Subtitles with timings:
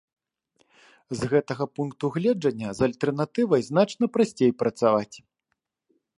[1.19, 5.15] З гэтага пункту гледжання з альтэрнатывай значна прасцей працаваць.